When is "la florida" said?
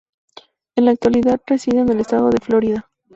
2.39-2.89